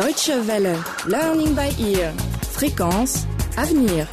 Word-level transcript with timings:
Deutsche 0.00 0.30
Welle. 0.46 0.78
Learning 1.08 1.54
by 1.54 1.78
ear. 1.78 2.14
Fréquence. 2.40 3.26
Avenir. 3.58 4.08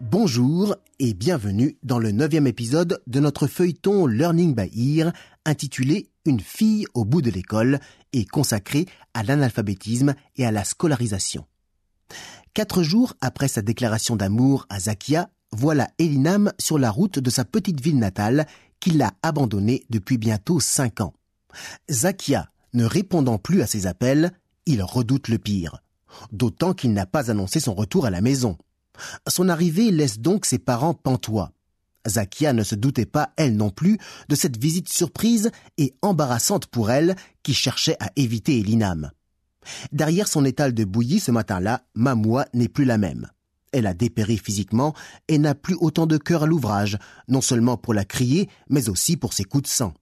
Bonjour 0.00 0.76
et 0.98 1.12
bienvenue 1.12 1.76
dans 1.82 1.98
le 1.98 2.10
neuvième 2.10 2.46
épisode 2.46 3.02
de 3.06 3.20
notre 3.20 3.46
feuilleton 3.46 4.06
Learning 4.06 4.54
by 4.54 4.70
Ear 4.96 5.12
intitulé 5.44 6.08
Une 6.24 6.40
fille 6.40 6.86
au 6.94 7.04
bout 7.04 7.20
de 7.20 7.30
l'école 7.30 7.80
et 8.14 8.24
consacré 8.24 8.86
à 9.12 9.22
l'analphabétisme 9.24 10.14
et 10.36 10.46
à 10.46 10.52
la 10.52 10.64
scolarisation. 10.64 11.44
Quatre 12.54 12.82
jours 12.82 13.12
après 13.20 13.48
sa 13.48 13.60
déclaration 13.60 14.16
d'amour 14.16 14.64
à 14.70 14.80
Zakia, 14.80 15.28
voilà 15.50 15.90
Elinam 15.98 16.50
sur 16.58 16.78
la 16.78 16.90
route 16.90 17.18
de 17.18 17.28
sa 17.28 17.44
petite 17.44 17.82
ville 17.82 17.98
natale 17.98 18.46
qu'il 18.80 19.02
a 19.02 19.12
abandonnée 19.22 19.84
depuis 19.90 20.16
bientôt 20.16 20.60
cinq 20.60 21.02
ans. 21.02 21.12
Zakia, 21.90 22.51
ne 22.74 22.84
répondant 22.84 23.38
plus 23.38 23.62
à 23.62 23.66
ses 23.66 23.86
appels, 23.86 24.32
il 24.66 24.82
redoute 24.82 25.28
le 25.28 25.38
pire. 25.38 25.82
D'autant 26.30 26.74
qu'il 26.74 26.92
n'a 26.92 27.06
pas 27.06 27.30
annoncé 27.30 27.60
son 27.60 27.74
retour 27.74 28.06
à 28.06 28.10
la 28.10 28.20
maison. 28.20 28.58
Son 29.28 29.48
arrivée 29.48 29.90
laisse 29.90 30.18
donc 30.18 30.44
ses 30.44 30.58
parents 30.58 30.94
pantois. 30.94 31.52
Zakia 32.06 32.52
ne 32.52 32.64
se 32.64 32.74
doutait 32.74 33.06
pas, 33.06 33.32
elle 33.36 33.56
non 33.56 33.70
plus, 33.70 33.98
de 34.28 34.34
cette 34.34 34.56
visite 34.56 34.88
surprise 34.88 35.50
et 35.78 35.94
embarrassante 36.02 36.66
pour 36.66 36.90
elle 36.90 37.16
qui 37.42 37.54
cherchait 37.54 37.96
à 38.00 38.10
éviter 38.16 38.58
Elinam. 38.58 39.10
Derrière 39.92 40.28
son 40.28 40.44
étal 40.44 40.74
de 40.74 40.84
bouillie 40.84 41.20
ce 41.20 41.30
matin-là, 41.30 41.84
Mamoua 41.94 42.46
n'est 42.52 42.68
plus 42.68 42.84
la 42.84 42.98
même. 42.98 43.28
Elle 43.72 43.86
a 43.86 43.94
dépéri 43.94 44.36
physiquement 44.36 44.94
et 45.28 45.38
n'a 45.38 45.54
plus 45.54 45.76
autant 45.80 46.06
de 46.06 46.18
cœur 46.18 46.42
à 46.42 46.46
l'ouvrage, 46.46 46.98
non 47.28 47.40
seulement 47.40 47.76
pour 47.76 47.94
la 47.94 48.04
crier, 48.04 48.48
mais 48.68 48.88
aussi 48.88 49.16
pour 49.16 49.32
ses 49.32 49.44
coups 49.44 49.64
de 49.64 49.68
sang. 49.68 49.94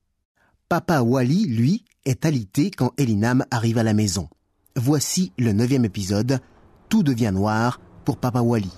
Papa 0.69 1.02
Wally, 1.02 1.47
lui, 1.47 1.84
est 2.05 2.25
alité 2.25 2.71
quand 2.71 2.93
Elinam 2.99 3.45
arrive 3.51 3.79
à 3.79 3.83
la 3.83 3.93
maison. 3.93 4.29
Voici 4.77 5.33
le 5.39 5.53
neuvième 5.53 5.85
épisode. 5.85 6.41
Tout 6.89 7.03
devient 7.03 7.33
noir 7.33 7.81
pour 8.05 8.17
Papa 8.17 8.41
Wally. 8.41 8.70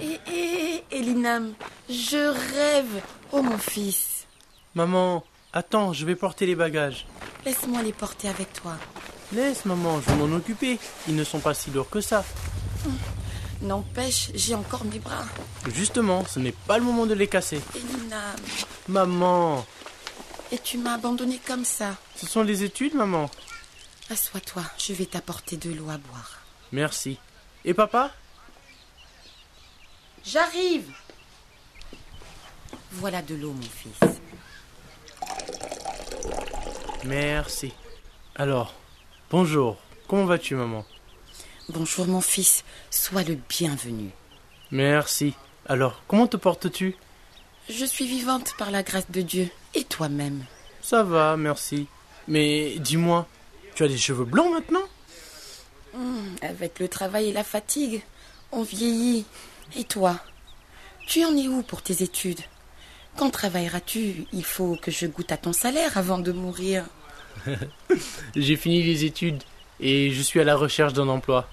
Hé, 0.00 0.20
hé, 0.26 0.84
Elinam, 0.90 1.52
je 1.88 2.28
rêve. 2.54 3.02
Oh 3.32 3.42
mon 3.42 3.58
fils, 3.58 4.26
Maman, 4.74 5.24
attends, 5.52 5.92
je 5.92 6.04
vais 6.04 6.16
porter 6.16 6.46
les 6.46 6.54
bagages. 6.54 7.06
laisse-moi 7.44 7.82
les 7.82 7.92
porter 7.92 8.28
avec 8.28 8.52
toi. 8.52 8.76
Laisse, 9.32 9.64
maman, 9.64 10.00
je 10.00 10.10
vais 10.10 10.16
m'en 10.16 10.36
occuper. 10.36 10.78
Ils 11.08 11.16
ne 11.16 11.24
sont 11.24 11.40
pas 11.40 11.54
si 11.54 11.70
lourds 11.70 11.90
que 11.90 12.00
ça. 12.00 12.24
N'empêche, 13.62 14.30
j'ai 14.34 14.54
encore 14.54 14.84
mes 14.84 14.98
bras. 14.98 15.24
Justement, 15.74 16.24
ce 16.26 16.38
n'est 16.38 16.52
pas 16.52 16.78
le 16.78 16.84
moment 16.84 17.06
de 17.06 17.14
les 17.14 17.26
casser. 17.26 17.60
Maman, 18.88 19.64
et 20.52 20.58
tu 20.58 20.78
m'as 20.78 20.94
abandonné 20.94 21.40
comme 21.44 21.64
ça. 21.64 21.96
ce 22.14 22.26
sont 22.26 22.42
les 22.42 22.62
études, 22.62 22.94
maman. 22.94 23.28
Assois-toi, 24.10 24.62
je 24.78 24.92
vais 24.92 25.06
t'apporter 25.06 25.56
de 25.56 25.72
l'eau 25.72 25.90
à 25.90 25.98
boire. 25.98 26.40
Merci. 26.70 27.18
Et 27.64 27.74
papa? 27.74 28.12
J'arrive 30.24 30.88
Voilà 32.92 33.22
de 33.22 33.34
l'eau, 33.34 33.52
mon 33.52 33.62
fils. 33.62 33.98
Merci. 37.04 37.72
Alors, 38.36 38.74
bonjour. 39.30 39.76
Comment 40.06 40.26
vas-tu, 40.26 40.54
maman? 40.54 40.84
Bonjour, 41.68 42.06
mon 42.06 42.20
fils. 42.20 42.64
Sois 42.90 43.22
le 43.24 43.36
bienvenu. 43.48 44.10
Merci. 44.70 45.34
Alors, 45.66 46.02
comment 46.06 46.26
te 46.26 46.36
portes-tu? 46.36 46.94
Je 47.68 47.84
suis 47.84 48.06
vivante 48.06 48.54
par 48.58 48.70
la 48.70 48.82
grâce 48.82 49.10
de 49.10 49.20
Dieu. 49.22 49.48
Et 49.74 49.84
toi-même? 49.84 50.44
Ça 50.80 51.02
va, 51.02 51.36
merci. 51.36 51.88
Mais 52.28 52.76
dis-moi, 52.78 53.26
tu 53.74 53.82
as 53.82 53.88
des 53.88 53.98
cheveux 53.98 54.24
blancs 54.24 54.52
maintenant? 54.52 54.86
Hum, 55.94 56.36
Avec 56.42 56.78
le 56.78 56.88
travail 56.88 57.30
et 57.30 57.32
la 57.32 57.42
fatigue, 57.44 58.02
on 58.52 58.62
vieillit. 58.62 59.24
Et 59.76 59.84
toi? 59.84 60.20
Tu 61.08 61.24
en 61.24 61.36
es 61.36 61.48
où 61.48 61.62
pour 61.62 61.82
tes 61.82 62.02
études? 62.02 62.40
Quand 63.16 63.30
travailleras-tu? 63.30 64.26
Il 64.32 64.44
faut 64.44 64.76
que 64.76 64.90
je 64.92 65.06
goûte 65.06 65.32
à 65.32 65.36
ton 65.36 65.52
salaire 65.52 65.98
avant 65.98 66.18
de 66.18 66.30
mourir. 66.32 66.84
J'ai 68.36 68.56
fini 68.56 68.82
les 68.82 69.04
études 69.04 69.42
et 69.80 70.10
je 70.12 70.22
suis 70.22 70.40
à 70.40 70.44
la 70.44 70.56
recherche 70.56 70.92
d'un 70.92 71.08
emploi. 71.08 71.48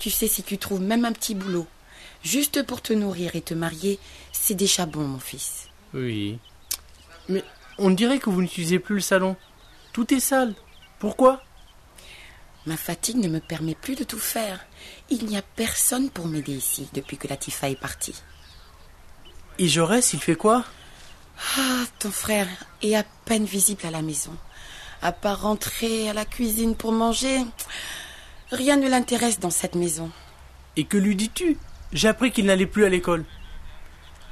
Tu 0.00 0.10
sais, 0.10 0.26
si 0.26 0.42
tu 0.42 0.58
trouves 0.58 0.80
même 0.80 1.04
un 1.04 1.12
petit 1.12 1.34
boulot, 1.34 1.68
juste 2.24 2.64
pour 2.64 2.80
te 2.82 2.92
nourrir 2.92 3.36
et 3.36 3.42
te 3.42 3.54
marier, 3.54 4.00
c'est 4.32 4.54
déjà 4.54 4.86
bon, 4.86 5.02
mon 5.02 5.20
fils. 5.20 5.68
Oui. 5.94 6.38
Mais 7.28 7.44
on 7.78 7.90
dirait 7.90 8.18
que 8.18 8.30
vous 8.30 8.40
n'utilisez 8.40 8.78
plus 8.78 8.96
le 8.96 9.00
salon. 9.02 9.36
Tout 9.92 10.12
est 10.12 10.20
sale. 10.20 10.54
Pourquoi? 10.98 11.42
Ma 12.66 12.76
fatigue 12.76 13.16
ne 13.16 13.28
me 13.28 13.40
permet 13.40 13.74
plus 13.74 13.94
de 13.94 14.04
tout 14.04 14.18
faire. 14.18 14.64
Il 15.10 15.26
n'y 15.26 15.36
a 15.36 15.42
personne 15.42 16.08
pour 16.10 16.26
m'aider 16.26 16.52
ici 16.52 16.88
depuis 16.94 17.18
que 17.18 17.28
Latifa 17.28 17.68
est 17.68 17.80
partie. 17.80 18.16
Et 19.58 19.68
Jaurès, 19.68 20.14
il 20.14 20.20
fait 20.20 20.34
quoi? 20.34 20.64
Ah, 21.58 21.84
ton 21.98 22.10
frère 22.10 22.48
est 22.82 22.94
à 22.94 23.04
peine 23.26 23.44
visible 23.44 23.86
à 23.86 23.90
la 23.90 24.02
maison. 24.02 24.34
À 25.02 25.12
part 25.12 25.42
rentrer 25.42 26.08
à 26.08 26.14
la 26.14 26.24
cuisine 26.24 26.74
pour 26.74 26.92
manger, 26.92 27.40
rien 28.52 28.76
ne 28.76 28.88
l'intéresse 28.88 29.40
dans 29.40 29.50
cette 29.50 29.74
maison. 29.74 30.10
Et 30.76 30.84
que 30.84 30.96
lui 30.96 31.16
dis-tu? 31.16 31.56
J'ai 31.92 32.08
appris 32.08 32.30
qu'il 32.30 32.46
n'allait 32.46 32.66
plus 32.66 32.84
à 32.84 32.88
l'école. 32.88 33.24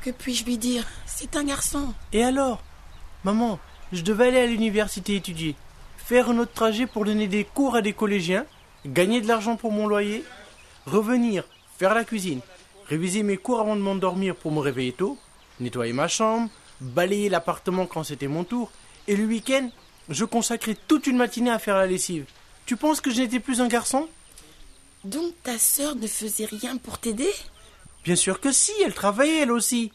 Que 0.02 0.10
puis-je 0.10 0.44
lui 0.44 0.58
dire? 0.58 0.86
C'est 1.06 1.36
un 1.36 1.44
garçon. 1.44 1.92
Et 2.12 2.22
alors? 2.22 2.62
Maman, 3.24 3.58
je 3.92 4.02
devais 4.02 4.28
aller 4.28 4.40
à 4.40 4.46
l'université 4.46 5.16
étudier, 5.16 5.56
faire 5.96 6.30
un 6.30 6.38
autre 6.38 6.52
trajet 6.52 6.86
pour 6.86 7.04
donner 7.04 7.26
des 7.26 7.44
cours 7.44 7.74
à 7.74 7.82
des 7.82 7.92
collégiens, 7.92 8.46
gagner 8.86 9.20
de 9.20 9.26
l'argent 9.26 9.56
pour 9.56 9.72
mon 9.72 9.88
loyer, 9.88 10.24
revenir, 10.86 11.44
faire 11.78 11.94
la 11.94 12.04
cuisine, 12.04 12.40
réviser 12.88 13.24
mes 13.24 13.36
cours 13.36 13.60
avant 13.60 13.74
de 13.74 13.80
m'endormir 13.80 14.36
pour 14.36 14.52
me 14.52 14.60
réveiller 14.60 14.92
tôt, 14.92 15.18
nettoyer 15.58 15.92
ma 15.92 16.06
chambre, 16.06 16.48
balayer 16.80 17.28
l'appartement 17.28 17.86
quand 17.86 18.04
c'était 18.04 18.28
mon 18.28 18.44
tour, 18.44 18.70
et 19.08 19.16
le 19.16 19.24
week-end, 19.24 19.68
je 20.08 20.24
consacrais 20.24 20.76
toute 20.86 21.06
une 21.06 21.16
matinée 21.16 21.50
à 21.50 21.58
faire 21.58 21.76
la 21.76 21.86
lessive. 21.86 22.24
Tu 22.68 22.76
penses 22.76 23.00
que 23.00 23.10
je 23.10 23.22
n'étais 23.22 23.40
plus 23.40 23.62
un 23.62 23.66
garçon? 23.66 24.10
Donc 25.02 25.32
ta 25.42 25.56
sœur 25.58 25.96
ne 25.96 26.06
faisait 26.06 26.44
rien 26.44 26.76
pour 26.76 26.98
t'aider? 26.98 27.32
Bien 28.04 28.14
sûr 28.14 28.40
que 28.40 28.52
si, 28.52 28.72
elle 28.84 28.92
travaillait 28.92 29.40
elle 29.44 29.52
aussi. 29.52 29.90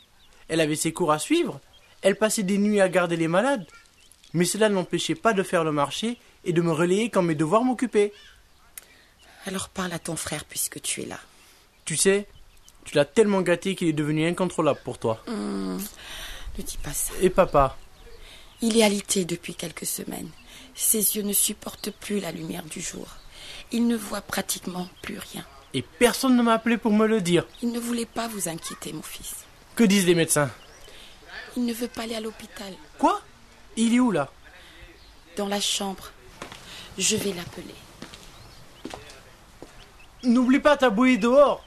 Elle 0.47 0.59
avait 0.59 0.75
ses 0.75 0.91
cours 0.91 1.11
à 1.11 1.19
suivre, 1.19 1.61
elle 2.01 2.15
passait 2.15 2.41
des 2.41 2.57
nuits 2.57 2.81
à 2.81 2.89
garder 2.89 3.15
les 3.15 3.27
malades. 3.27 3.67
Mais 4.33 4.45
cela 4.45 4.69
ne 4.69 4.73
l'empêchait 4.73 5.13
pas 5.13 5.33
de 5.33 5.43
faire 5.43 5.63
le 5.63 5.71
marché 5.71 6.17
et 6.45 6.51
de 6.51 6.63
me 6.63 6.71
relayer 6.71 7.11
quand 7.11 7.21
mes 7.21 7.35
devoirs 7.35 7.63
m'occupaient. 7.63 8.11
Alors 9.45 9.69
parle 9.69 9.93
à 9.93 9.99
ton 9.99 10.15
frère 10.15 10.43
puisque 10.43 10.81
tu 10.81 11.03
es 11.03 11.05
là. 11.05 11.19
Tu 11.85 11.95
sais, 11.95 12.27
tu 12.85 12.95
l'as 12.95 13.05
tellement 13.05 13.43
gâté 13.43 13.75
qu'il 13.75 13.89
est 13.89 13.93
devenu 13.93 14.25
incontrôlable 14.25 14.79
pour 14.83 14.97
toi. 14.97 15.23
Hum, 15.27 15.79
ne 16.57 16.63
dis 16.63 16.77
pas 16.77 16.93
ça. 16.93 17.13
Et 17.21 17.29
papa? 17.29 17.77
Il 18.61 18.79
est 18.79 18.83
alité 18.83 19.25
depuis 19.25 19.53
quelques 19.53 19.85
semaines. 19.85 20.31
Ses 20.75 21.15
yeux 21.15 21.23
ne 21.23 21.33
supportent 21.33 21.91
plus 21.91 22.19
la 22.19 22.31
lumière 22.31 22.63
du 22.63 22.81
jour. 22.81 23.07
Il 23.71 23.87
ne 23.87 23.95
voit 23.95 24.21
pratiquement 24.21 24.87
plus 25.01 25.17
rien. 25.17 25.45
Et 25.73 25.81
personne 25.81 26.35
ne 26.35 26.43
m'a 26.43 26.53
appelé 26.53 26.77
pour 26.77 26.93
me 26.93 27.07
le 27.07 27.21
dire. 27.21 27.45
Il 27.61 27.71
ne 27.71 27.79
voulait 27.79 28.05
pas 28.05 28.27
vous 28.27 28.47
inquiéter, 28.47 28.93
mon 28.93 29.01
fils. 29.01 29.35
Que 29.75 29.83
disent 29.83 30.05
les 30.05 30.15
médecins? 30.15 30.51
Il 31.57 31.65
ne 31.65 31.73
veut 31.73 31.87
pas 31.87 32.03
aller 32.03 32.15
à 32.15 32.21
l'hôpital. 32.21 32.73
Quoi? 32.99 33.21
Il 33.75 33.93
est 33.95 33.99
où 33.99 34.11
là? 34.11 34.31
Dans 35.37 35.47
la 35.47 35.59
chambre. 35.59 36.11
Je 36.97 37.15
vais 37.15 37.33
l'appeler. 37.33 37.75
N'oublie 40.23 40.59
pas 40.59 40.77
ta 40.77 40.89
bouillie 40.89 41.17
dehors 41.17 41.65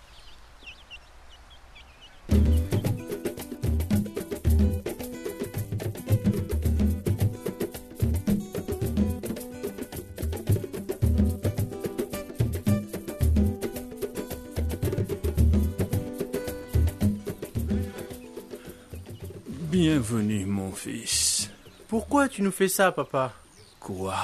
Bienvenue, 19.78 20.46
mon 20.46 20.72
fils. 20.72 21.50
Pourquoi 21.86 22.30
tu 22.30 22.40
nous 22.40 22.50
fais 22.50 22.66
ça, 22.66 22.92
papa? 22.92 23.34
Quoi? 23.78 24.16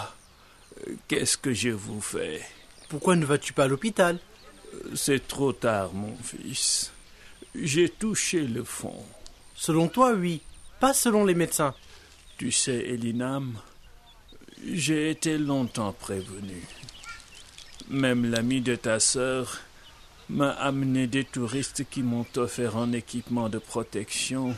Qu'est-ce 1.07 1.37
que 1.37 1.53
je 1.53 1.69
vous 1.69 2.01
fais? 2.01 2.41
Pourquoi 2.89 3.17
ne 3.17 3.27
vas-tu 3.27 3.53
pas 3.53 3.65
à 3.65 3.69
l'hôpital? 3.69 4.19
C'est 4.95 5.29
trop 5.29 5.53
tard, 5.53 5.93
mon 5.93 6.17
fils. 6.17 6.91
J'ai 7.55 7.91
touché 7.91 8.47
le 8.47 8.65
fond. 8.65 9.05
Selon 9.55 9.89
toi, 9.89 10.15
oui. 10.15 10.41
Pas 10.81 10.95
selon 10.95 11.27
les 11.27 11.35
médecins. 11.35 11.75
Tu 12.39 12.51
sais, 12.51 12.89
Elinam, 12.89 13.59
j'ai 14.67 15.11
été 15.11 15.37
longtemps 15.37 15.93
prévenu. 15.93 16.63
Même 17.91 18.25
l'ami 18.25 18.63
de 18.63 18.75
ta 18.75 19.01
sœur 19.01 19.61
m'a 20.31 20.53
amené 20.53 21.07
des 21.09 21.25
touristes 21.25 21.85
qui 21.91 22.03
m'ont 22.03 22.25
offert 22.37 22.79
un 22.79 22.93
équipement 22.93 23.51
de 23.51 23.59
protection 23.59 24.57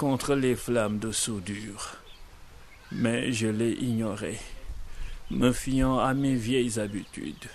contre 0.00 0.34
les 0.34 0.56
flammes 0.56 0.98
de 0.98 1.12
soudure. 1.12 1.96
Mais 2.90 3.32
je 3.32 3.48
l'ai 3.48 3.72
ignoré, 3.72 4.38
me 5.30 5.52
fiant 5.52 5.98
à 5.98 6.14
mes 6.14 6.36
vieilles 6.36 6.80
habitudes. 6.80 7.50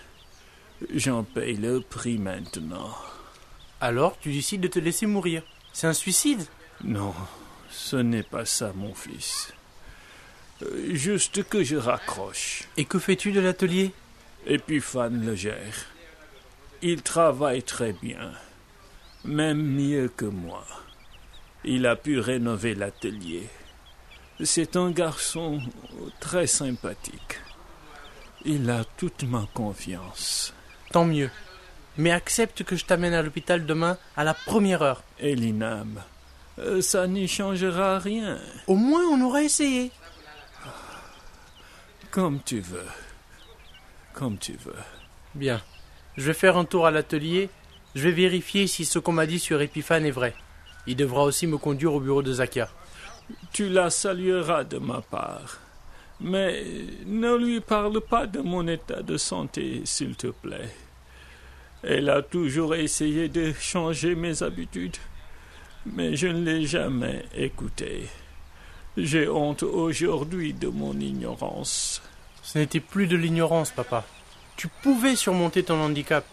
J'en 0.94 1.24
paye 1.24 1.56
le 1.56 1.82
prix 1.82 2.20
maintenant. 2.20 2.96
Alors, 3.82 4.20
tu 4.20 4.32
décides 4.32 4.62
de 4.62 4.68
te 4.68 4.78
laisser 4.78 5.08
mourir. 5.08 5.42
C'est 5.74 5.88
un 5.88 5.94
suicide? 5.94 6.46
Non, 6.84 7.16
ce 7.72 7.96
n'est 7.96 8.22
pas 8.22 8.46
ça, 8.46 8.74
mon 8.76 8.94
fils. 8.94 9.52
Euh, 10.62 10.94
Juste 10.94 11.50
que 11.50 11.64
je 11.64 11.78
raccroche. 11.78 12.66
Et 12.78 12.86
que 12.86 13.00
fais-tu 13.00 13.32
de 13.32 13.40
l'atelier? 13.40 13.92
Épiphane 14.46 15.26
le 15.26 15.34
gère. 15.34 15.88
Il 16.84 17.02
travaille 17.02 17.64
très 17.64 17.94
bien, 17.94 18.34
même 19.24 19.64
mieux 19.64 20.10
que 20.16 20.26
moi. 20.26 20.64
Il 21.68 21.88
a 21.88 21.96
pu 21.96 22.20
rénover 22.20 22.76
l'atelier. 22.76 23.50
C'est 24.44 24.76
un 24.76 24.92
garçon 24.92 25.60
très 26.20 26.46
sympathique. 26.46 27.40
Il 28.44 28.70
a 28.70 28.84
toute 28.98 29.24
ma 29.24 29.48
confiance. 29.52 30.54
Tant 30.92 31.06
mieux. 31.06 31.32
Mais 31.98 32.12
accepte 32.12 32.64
que 32.64 32.76
je 32.76 32.86
t'amène 32.86 33.16
à 33.16 33.24
l'hôpital 33.24 33.66
demain 33.66 33.98
à 34.16 34.24
la 34.24 34.36
première 34.36 34.84
heure. 34.84 35.02
Elinam, 35.20 36.04
euh, 36.60 36.82
ça 36.82 37.08
n'y 37.08 37.28
changera 37.28 37.98
rien. 37.98 38.38
Au 38.68 38.76
moins, 38.76 39.02
on 39.12 39.22
aura 39.22 39.42
essayé. 39.42 39.90
Comme 42.12 42.42
tu 42.46 42.60
veux. 42.60 42.88
Comme 44.14 44.38
tu 44.38 44.54
veux. 44.54 44.76
Bien. 45.34 45.64
Je 46.16 46.28
vais 46.28 46.34
faire 46.36 46.58
un 46.58 46.66
tour 46.66 46.86
à 46.86 46.92
l'atelier. 46.92 47.50
Je 47.96 48.04
vais 48.04 48.12
vérifier 48.12 48.68
si 48.68 48.86
ce 48.86 49.00
qu'on 49.00 49.14
m'a 49.14 49.26
dit 49.26 49.40
sur 49.40 49.62
Epiphane 49.62 50.06
est 50.06 50.12
vrai. 50.12 50.36
Il 50.88 50.96
devra 50.96 51.24
aussi 51.24 51.48
me 51.48 51.58
conduire 51.58 51.94
au 51.94 52.00
bureau 52.00 52.22
de 52.22 52.34
Zakia. 52.34 52.70
Tu 53.52 53.70
la 53.70 53.90
salueras 53.90 54.64
de 54.64 54.78
ma 54.78 55.02
part. 55.02 55.60
Mais 56.22 56.64
ne 57.06 57.36
lui 57.36 57.60
parle 57.60 58.00
pas 58.02 58.28
de 58.28 58.40
mon 58.40 58.68
état 58.68 59.02
de 59.02 59.18
santé, 59.18 59.82
s'il 59.84 60.16
te 60.16 60.28
plaît. 60.28 60.70
Elle 61.84 62.10
a 62.10 62.22
toujours 62.22 62.76
essayé 62.76 63.28
de 63.28 63.52
changer 63.54 64.16
mes 64.16 64.42
habitudes, 64.42 64.98
mais 65.86 66.16
je 66.16 66.28
ne 66.28 66.44
l'ai 66.44 66.66
jamais 66.66 67.26
écoutée. 67.36 68.08
J'ai 68.98 69.28
honte 69.28 69.64
aujourd'hui 69.64 70.54
de 70.54 70.68
mon 70.68 70.98
ignorance. 71.00 72.02
Ce 72.42 72.58
n'était 72.58 72.80
plus 72.80 73.08
de 73.08 73.18
l'ignorance, 73.18 73.72
papa. 73.72 74.06
Tu 74.56 74.70
pouvais 74.82 75.16
surmonter 75.16 75.64
ton 75.64 75.82
handicap 75.82 76.26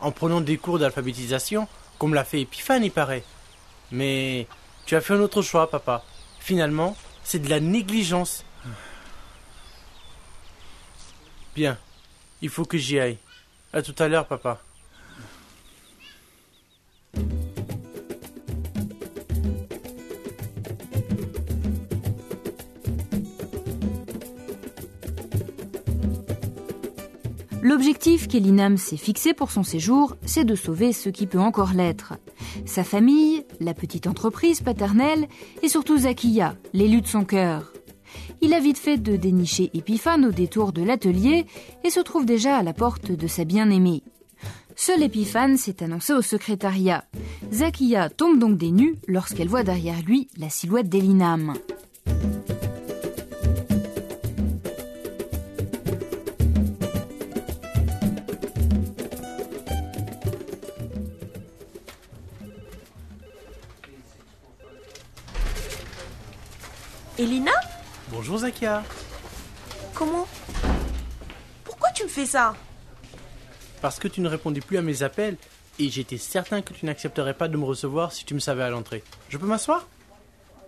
en 0.00 0.12
prenant 0.12 0.40
des 0.40 0.56
cours 0.56 0.78
d'alphabétisation, 0.78 1.68
comme 1.98 2.14
l'a 2.14 2.24
fait 2.24 2.40
Epiphane, 2.40 2.84
il 2.84 2.90
paraît. 2.90 3.22
Mais 3.92 4.46
tu 4.84 4.96
as 4.96 5.00
fait 5.00 5.14
un 5.14 5.20
autre 5.20 5.42
choix, 5.42 5.70
papa. 5.70 6.04
Finalement, 6.40 6.96
c'est 7.24 7.40
de 7.40 7.48
la 7.48 7.60
négligence. 7.60 8.44
Bien. 11.54 11.78
Il 12.42 12.50
faut 12.50 12.64
que 12.64 12.76
j'y 12.76 12.98
aille. 12.98 13.18
À 13.72 13.82
tout 13.82 13.94
à 13.98 14.08
l'heure, 14.08 14.26
papa. 14.26 14.60
L'objectif 27.62 28.28
qu'Elinam 28.28 28.76
s'est 28.76 28.96
fixé 28.96 29.34
pour 29.34 29.50
son 29.50 29.64
séjour, 29.64 30.14
c'est 30.24 30.44
de 30.44 30.54
sauver 30.54 30.92
ce 30.92 31.08
qui 31.08 31.26
peut 31.26 31.40
encore 31.40 31.72
l'être. 31.72 32.14
Sa 32.64 32.84
famille, 32.84 33.44
la 33.60 33.74
petite 33.74 34.06
entreprise 34.06 34.60
paternelle 34.60 35.28
et 35.62 35.68
surtout 35.68 35.98
Zakia, 35.98 36.56
l'élu 36.72 37.00
de 37.00 37.06
son 37.06 37.24
cœur. 37.24 37.72
Il 38.40 38.54
a 38.54 38.60
vite 38.60 38.78
fait 38.78 38.98
de 38.98 39.16
dénicher 39.16 39.70
Épiphane 39.74 40.24
au 40.24 40.30
détour 40.30 40.72
de 40.72 40.82
l'atelier 40.82 41.46
et 41.84 41.90
se 41.90 42.00
trouve 42.00 42.26
déjà 42.26 42.56
à 42.56 42.62
la 42.62 42.72
porte 42.72 43.10
de 43.10 43.26
sa 43.26 43.44
bien-aimée. 43.44 44.02
Seul 44.74 45.02
Épiphane 45.02 45.56
s'est 45.56 45.82
annoncé 45.82 46.12
au 46.12 46.22
secrétariat. 46.22 47.04
Zakia 47.50 48.10
tombe 48.10 48.38
donc 48.38 48.58
des 48.58 48.70
nues 48.70 48.96
lorsqu'elle 49.08 49.48
voit 49.48 49.64
derrière 49.64 50.02
lui 50.02 50.28
la 50.36 50.50
silhouette 50.50 50.88
d'Elinam. 50.88 51.54
Elina 67.18 67.52
Bonjour 68.08 68.38
Zakia. 68.38 68.82
Comment 69.94 70.26
Pourquoi 71.64 71.90
tu 71.92 72.04
me 72.04 72.08
fais 72.08 72.26
ça 72.26 72.54
Parce 73.80 73.98
que 73.98 74.08
tu 74.08 74.20
ne 74.20 74.28
répondais 74.28 74.60
plus 74.60 74.76
à 74.78 74.82
mes 74.82 75.02
appels 75.02 75.36
et 75.78 75.88
j'étais 75.88 76.18
certain 76.18 76.62
que 76.62 76.72
tu 76.72 76.86
n'accepterais 76.86 77.34
pas 77.34 77.48
de 77.48 77.56
me 77.56 77.64
recevoir 77.64 78.12
si 78.12 78.24
tu 78.24 78.34
me 78.34 78.38
savais 78.40 78.62
à 78.62 78.70
l'entrée. 78.70 79.02
Je 79.28 79.38
peux 79.38 79.46
m'asseoir 79.46 79.86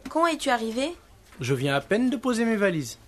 Quand 0.08 0.26
es-tu 0.26 0.50
arrivé 0.50 0.94
Je 1.40 1.54
viens 1.54 1.74
à 1.74 1.80
peine 1.80 2.10
de 2.10 2.16
poser 2.16 2.44
mes 2.44 2.56
valises. 2.56 2.98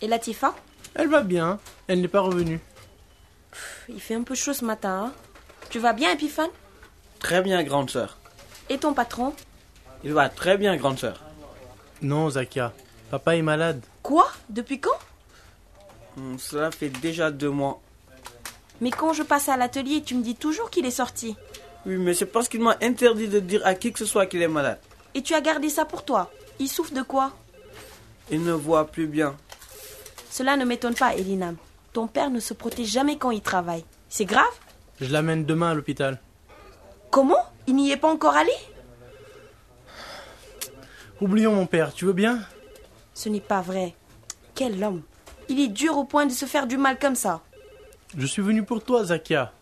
Et 0.00 0.08
Latifa 0.08 0.54
Elle 0.94 1.08
va 1.08 1.22
bien, 1.22 1.58
elle 1.86 2.00
n'est 2.00 2.08
pas 2.08 2.20
revenue. 2.20 2.60
Il 3.88 4.00
fait 4.00 4.14
un 4.14 4.22
peu 4.22 4.34
chaud 4.34 4.52
ce 4.52 4.64
matin. 4.64 5.06
hein 5.06 5.12
tu 5.70 5.78
vas 5.80 5.92
bien, 5.92 6.12
Epiphane 6.12 6.48
Très 7.18 7.42
bien, 7.42 7.62
grande 7.62 7.90
sœur. 7.90 8.16
Et 8.70 8.78
ton 8.78 8.94
patron 8.94 9.34
Il 10.02 10.14
va 10.14 10.30
très 10.30 10.56
bien, 10.56 10.76
grande 10.76 10.98
sœur. 10.98 11.20
Non, 12.02 12.30
Zakia, 12.30 12.72
papa 13.10 13.36
est 13.36 13.42
malade. 13.42 13.80
Quoi? 14.02 14.28
Depuis 14.48 14.80
quand? 14.80 14.98
Hum, 16.16 16.38
Cela 16.38 16.70
fait 16.70 16.88
déjà 16.90 17.30
deux 17.30 17.50
mois. 17.50 17.80
Mais 18.80 18.90
quand 18.90 19.12
je 19.12 19.22
passe 19.24 19.48
à 19.48 19.56
l'atelier, 19.56 20.02
tu 20.02 20.14
me 20.14 20.22
dis 20.22 20.36
toujours 20.36 20.70
qu'il 20.70 20.86
est 20.86 20.90
sorti. 20.92 21.36
Oui, 21.86 21.96
mais 21.96 22.14
c'est 22.14 22.26
parce 22.26 22.48
qu'il 22.48 22.60
m'a 22.62 22.76
interdit 22.82 23.28
de 23.28 23.40
dire 23.40 23.62
à 23.64 23.74
qui 23.74 23.92
que 23.92 23.98
ce 23.98 24.04
soit 24.04 24.26
qu'il 24.26 24.42
est 24.42 24.48
malade. 24.48 24.78
Et 25.14 25.22
tu 25.22 25.34
as 25.34 25.40
gardé 25.40 25.68
ça 25.68 25.84
pour 25.84 26.04
toi. 26.04 26.30
Il 26.60 26.68
souffre 26.68 26.92
de 26.94 27.02
quoi? 27.02 27.32
Il 28.30 28.42
ne 28.44 28.52
voit 28.52 28.86
plus 28.86 29.06
bien. 29.06 29.34
Cela 30.30 30.56
ne 30.56 30.64
m'étonne 30.64 30.94
pas, 30.94 31.14
Elinam. 31.16 31.56
Ton 31.92 32.06
père 32.06 32.30
ne 32.30 32.40
se 32.40 32.54
protège 32.54 32.88
jamais 32.88 33.16
quand 33.16 33.30
il 33.30 33.40
travaille. 33.40 33.84
C'est 34.08 34.26
grave? 34.26 34.44
Je 35.00 35.10
l'amène 35.10 35.44
demain 35.44 35.70
à 35.70 35.74
l'hôpital. 35.74 36.20
Comment? 37.10 37.42
Il 37.66 37.74
n'y 37.76 37.90
est 37.90 37.96
pas 37.96 38.10
encore 38.12 38.36
allé? 38.36 38.52
Oublions 41.20 41.54
mon 41.54 41.66
père, 41.66 41.92
tu 41.92 42.04
veux 42.04 42.12
bien? 42.12 42.40
Ce 43.14 43.28
n'est 43.28 43.40
pas 43.40 43.60
vrai. 43.60 43.94
Quel 44.54 44.82
homme 44.82 45.02
Il 45.48 45.60
est 45.60 45.68
dur 45.68 45.96
au 45.96 46.04
point 46.04 46.26
de 46.26 46.32
se 46.32 46.44
faire 46.44 46.66
du 46.66 46.76
mal 46.76 46.98
comme 46.98 47.16
ça. 47.16 47.42
Je 48.16 48.26
suis 48.26 48.42
venu 48.42 48.62
pour 48.62 48.82
toi, 48.82 49.04
Zakia. 49.04 49.52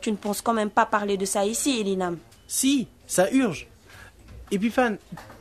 Tu 0.00 0.12
ne 0.12 0.16
penses 0.16 0.42
quand 0.42 0.52
même 0.52 0.70
pas 0.70 0.86
parler 0.86 1.16
de 1.16 1.24
ça 1.24 1.44
ici, 1.44 1.80
Elinam. 1.80 2.18
Si, 2.46 2.88
ça 3.06 3.30
urge. 3.32 3.66
Épiphane, 4.50 4.98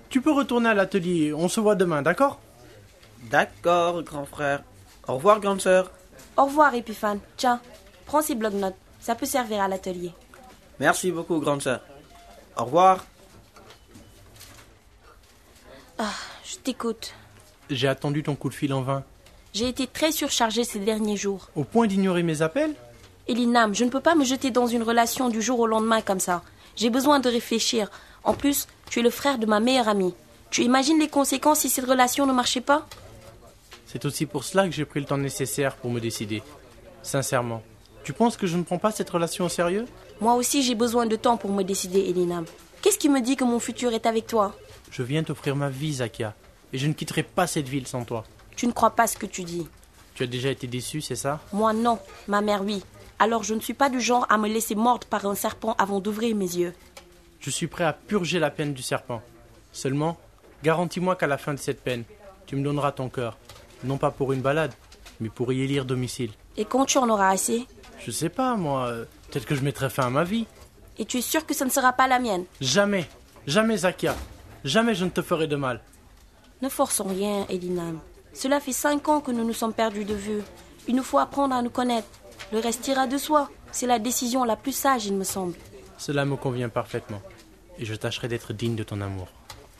tu 0.10 0.22
peux 0.22 0.32
retourner 0.32 0.70
à 0.70 0.74
l'atelier, 0.74 1.34
on 1.34 1.48
se 1.48 1.60
voit 1.60 1.76
demain, 1.76 2.02
d'accord? 2.02 2.40
D'accord, 3.30 4.04
grand 4.04 4.26
frère. 4.26 4.64
Au 5.08 5.16
revoir, 5.16 5.40
grande 5.40 5.62
sœur. 5.62 5.92
Au 6.38 6.46
revoir, 6.46 6.74
Epiphane. 6.74 7.20
Tiens, 7.36 7.62
prends 8.06 8.22
ces 8.22 8.36
blocs-notes. 8.36 8.76
Ça 9.00 9.16
peut 9.16 9.26
servir 9.26 9.62
à 9.62 9.68
l'atelier. 9.68 10.12
Merci 10.80 11.12
beaucoup, 11.12 11.40
grande 11.40 11.62
sœur. 11.62 11.82
Au 12.58 12.66
revoir. 12.66 13.06
Je 16.00 16.58
t'écoute. 16.64 17.14
J'ai 17.70 17.88
attendu 17.88 18.24
ton 18.24 18.36
coup 18.36 18.50
de 18.50 18.54
fil 18.54 18.74
en 18.74 18.82
vain. 18.82 19.04
J'ai 19.54 19.68
été 19.68 19.88
très 19.88 20.12
surchargée 20.12 20.64
ces 20.64 20.80
derniers 20.80 21.18
jours. 21.18 21.50
Au 21.56 21.64
point 21.64 21.88
d'ignorer 21.88 22.24
mes 22.24 22.42
appels 22.42 22.76
Elinam, 23.28 23.74
je 23.76 23.84
ne 23.84 23.90
peux 23.90 24.00
pas 24.00 24.16
me 24.16 24.24
jeter 24.24 24.52
dans 24.52 24.68
une 24.68 24.84
relation 24.84 25.30
du 25.30 25.42
jour 25.42 25.60
au 25.60 25.68
lendemain 25.68 26.02
comme 26.02 26.20
ça. 26.20 26.44
J'ai 26.76 26.90
besoin 26.90 27.20
de 27.20 27.30
réfléchir. 27.30 27.90
En 28.24 28.34
plus, 28.34 28.68
tu 28.90 29.00
es 29.00 29.04
le 29.04 29.10
frère 29.10 29.38
de 29.38 29.46
ma 29.46 29.60
meilleure 29.60 29.90
amie. 29.90 30.14
Tu 30.50 30.64
imagines 30.64 31.00
les 31.00 31.10
conséquences 31.10 31.60
si 31.60 31.70
cette 31.70 31.86
relation 31.86 32.26
ne 32.26 32.34
marchait 32.34 32.62
pas? 32.62 32.88
C'est 33.86 34.06
aussi 34.06 34.26
pour 34.26 34.44
cela 34.44 34.66
que 34.66 34.74
j'ai 34.74 34.86
pris 34.86 35.00
le 35.00 35.06
temps 35.06 35.18
nécessaire 35.18 35.76
pour 35.76 35.92
me 35.92 36.00
décider. 36.00 36.42
Sincèrement. 37.04 37.64
Tu 38.04 38.14
penses 38.14 38.38
que 38.38 38.48
je 38.48 38.56
ne 38.56 38.64
prends 38.64 38.78
pas 38.78 38.92
cette 38.92 39.10
relation 39.10 39.46
au 39.46 39.50
sérieux? 39.50 39.86
Moi 40.22 40.36
aussi, 40.36 40.62
j'ai 40.62 40.76
besoin 40.76 41.06
de 41.06 41.16
temps 41.16 41.36
pour 41.36 41.52
me 41.52 41.64
décider, 41.64 42.10
Elinam. 42.10 42.46
Qu'est-ce 42.88 43.00
qui 43.00 43.10
me 43.10 43.20
dit 43.20 43.36
que 43.36 43.44
mon 43.44 43.60
futur 43.60 43.92
est 43.92 44.06
avec 44.06 44.28
toi 44.28 44.56
Je 44.92 45.04
viens 45.04 45.22
t'offrir 45.22 45.58
ma 45.58 45.68
vie, 45.68 45.96
Zakia. 45.96 46.34
Et 46.72 46.78
je 46.78 46.88
ne 46.88 46.94
quitterai 46.94 47.22
pas 47.22 47.46
cette 47.46 47.68
ville 47.68 47.86
sans 47.86 48.06
toi. 48.06 48.24
Tu 48.56 48.66
ne 48.66 48.72
crois 48.72 48.92
pas 48.92 49.08
ce 49.08 49.18
que 49.18 49.26
tu 49.26 49.44
dis. 49.44 49.68
Tu 50.16 50.24
as 50.24 50.28
déjà 50.28 50.50
été 50.50 50.68
déçu, 50.68 51.02
c'est 51.02 51.18
ça 51.18 51.42
Moi, 51.52 51.74
non. 51.74 52.00
Ma 52.30 52.40
mère, 52.40 52.64
oui. 52.64 52.82
Alors, 53.20 53.44
je 53.44 53.56
ne 53.56 53.60
suis 53.60 53.74
pas 53.74 53.90
du 53.90 54.00
genre 54.00 54.26
à 54.30 54.38
me 54.38 54.48
laisser 54.48 54.74
mordre 54.74 55.06
par 55.06 55.26
un 55.26 55.36
serpent 55.36 55.76
avant 55.78 56.00
d'ouvrir 56.00 56.34
mes 56.34 56.46
yeux. 56.46 56.74
Je 57.42 57.50
suis 57.50 57.68
prêt 57.68 57.84
à 57.84 57.92
purger 57.92 58.40
la 58.40 58.52
peine 58.52 58.74
du 58.74 58.82
serpent. 58.82 59.22
Seulement, 59.74 60.18
garantis-moi 60.64 61.18
qu'à 61.18 61.28
la 61.28 61.38
fin 61.38 61.54
de 61.54 61.60
cette 61.60 61.84
peine, 61.84 62.06
tu 62.46 62.56
me 62.56 62.64
donneras 62.64 62.94
ton 62.94 63.10
cœur. 63.10 63.38
Non 63.84 63.98
pas 63.98 64.12
pour 64.12 64.32
une 64.32 64.40
balade, 64.40 64.74
mais 65.20 65.28
pour 65.28 65.52
y 65.52 65.62
élire 65.62 65.84
domicile. 65.84 66.32
Et 66.56 66.64
quand 66.64 66.86
tu 66.86 67.00
en 67.00 67.10
auras 67.10 67.32
assez? 67.32 67.68
Je 68.00 68.12
sais 68.12 68.30
pas, 68.30 68.56
moi, 68.56 68.86
euh, 68.88 69.04
Peut-être 69.30 69.46
que 69.46 69.56
je 69.56 69.62
mettrai 69.62 69.90
fin 69.90 70.08
à 70.08 70.10
ma 70.10 70.24
vie. 70.24 70.46
Et 71.00 71.06
tu 71.06 71.18
es 71.18 71.22
sûr 71.22 71.46
que 71.46 71.54
ça 71.54 71.66
ne 71.66 71.70
sera 71.70 71.94
pas 71.94 72.08
la 72.08 72.20
mienne? 72.20 72.46
Jamais, 72.60 73.08
jamais, 73.46 73.78
Zakia. 73.78 74.16
Jamais 74.64 74.96
je 74.96 75.06
ne 75.06 75.10
te 75.10 75.22
ferai 75.22 75.48
de 75.48 75.56
mal. 75.56 75.82
Ne 76.62 76.70
forçons 76.70 77.06
rien, 77.06 77.46
Elinam. 77.50 78.00
Cela 78.34 78.60
fait 78.60 78.74
cinq 78.74 79.08
ans 79.08 79.22
que 79.22 79.32
nous 79.32 79.44
nous 79.44 79.54
sommes 79.54 79.74
perdus 79.74 80.06
de 80.06 80.16
vue. 80.16 80.42
Il 80.88 80.96
nous 80.96 81.04
faut 81.04 81.20
apprendre 81.20 81.56
à 81.56 81.62
nous 81.62 81.70
connaître. 81.70 82.08
Le 82.52 82.60
reste 82.60 82.88
ira 82.88 83.08
de 83.08 83.18
soi. 83.18 83.50
C'est 83.72 83.88
la 83.88 84.00
décision 84.00 84.44
la 84.44 84.56
plus 84.56 84.72
sage, 84.72 85.06
il 85.06 85.16
me 85.16 85.24
semble. 85.24 85.56
Cela 85.98 86.26
me 86.26 86.36
convient 86.36 86.70
parfaitement. 86.70 87.22
Et 87.78 87.86
je 87.86 87.94
tâcherai 87.94 88.28
d'être 88.28 88.54
digne 88.54 88.76
de 88.76 88.84
ton 88.84 89.02
amour. 89.02 89.28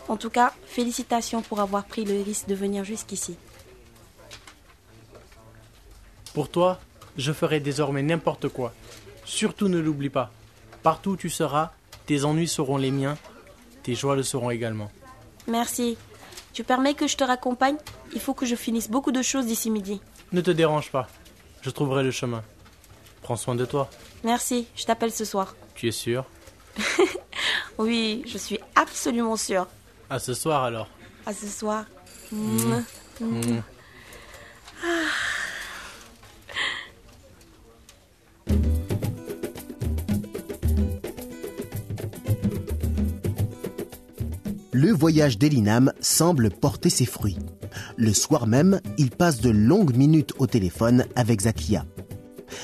En 0.08 0.18
tout 0.18 0.30
cas, 0.30 0.54
félicitations 0.66 1.42
pour 1.42 1.60
avoir 1.60 1.86
pris 1.86 2.06
le 2.06 2.22
risque 2.22 2.48
de 2.48 2.56
venir 2.56 2.84
jusqu'ici. 2.84 3.36
Pour 6.34 6.50
toi, 6.50 6.80
je 7.18 7.32
ferai 7.32 7.60
désormais 7.60 8.04
n'importe 8.04 8.48
quoi. 8.50 8.74
Surtout 9.26 9.68
ne 9.68 9.80
l'oublie 9.80 10.10
pas. 10.10 10.32
Partout 10.84 11.12
où 11.12 11.18
tu 11.18 11.30
seras, 11.30 11.72
tes 12.06 12.24
ennuis 12.24 12.48
seront 12.48 12.78
les 12.78 12.92
miens, 12.92 13.18
tes 13.84 13.96
joies 13.96 14.16
le 14.16 14.24
seront 14.24 14.50
également. 14.50 14.92
Merci. 15.48 15.98
Tu 16.54 16.64
permets 16.64 16.94
que 16.94 17.08
je 17.08 17.18
te 17.18 17.24
raccompagne? 17.24 17.78
Il 18.14 18.20
faut 18.20 18.34
que 18.34 18.46
je 18.46 18.56
finisse 18.56 18.90
beaucoup 18.90 19.12
de 19.12 19.22
choses 19.22 19.46
d'ici 19.46 19.70
midi. 19.70 20.02
Ne 20.32 20.42
te 20.42 20.52
dérange 20.52 20.92
pas. 20.92 21.08
Je 21.62 21.70
trouverai 21.70 22.04
le 22.04 22.12
chemin. 22.12 22.44
Prends 23.22 23.36
soin 23.36 23.56
de 23.56 23.66
toi. 23.66 23.90
Merci, 24.24 24.68
je 24.76 24.86
t'appelle 24.86 25.12
ce 25.12 25.26
soir. 25.26 25.56
Tu 25.76 25.88
es 25.88 25.92
sûr? 25.92 26.26
Oui, 27.78 28.24
je 28.26 28.38
suis 28.38 28.60
absolument 28.76 29.36
sûre. 29.38 29.68
À 30.10 30.20
ce 30.20 30.34
soir 30.34 30.64
alors. 30.64 30.88
À 31.26 31.34
ce 31.34 31.48
soir. 31.48 31.86
Mmh. 32.32 32.82
Mmh. 33.22 33.62
Le 44.80 44.92
voyage 44.92 45.40
d'Elinam 45.40 45.92
semble 46.02 46.52
porter 46.52 46.92
ses 46.92 47.08
fruits. 47.08 47.40
Le 47.96 48.14
soir 48.14 48.46
même, 48.46 48.80
il 49.00 49.10
passe 49.10 49.42
de 49.42 49.50
longues 49.50 49.96
minutes 49.96 50.34
au 50.38 50.46
téléphone 50.46 51.06
avec 51.16 51.42
Zakia. 51.42 51.84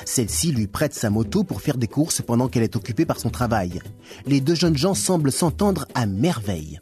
Celle-ci 0.06 0.52
lui 0.52 0.68
prête 0.68 0.94
sa 0.94 1.10
moto 1.10 1.44
pour 1.44 1.62
faire 1.62 1.76
des 1.76 1.88
courses 1.88 2.22
pendant 2.22 2.50
qu'elle 2.50 2.62
est 2.62 2.76
occupée 2.76 3.08
par 3.08 3.20
son 3.20 3.32
travail. 3.32 3.80
Les 4.28 4.42
deux 4.42 4.54
jeunes 4.54 4.78
gens 4.78 4.94
semblent 4.94 5.32
s'entendre 5.32 5.88
à 5.96 6.06
merveille. 6.06 6.80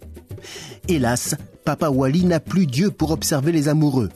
Hélas, 0.89 1.35
Papa 1.63 1.87
Wally 1.87 2.25
n'a 2.25 2.41
plus 2.41 2.67
Dieu 2.67 2.91
pour 2.91 3.11
observer 3.11 3.53
les 3.53 3.69
amoureux. 3.69 4.09